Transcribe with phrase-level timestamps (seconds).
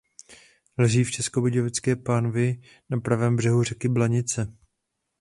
[0.77, 4.53] Leží v Českobudějovické pánvi na pravém břehu řeky Blanice.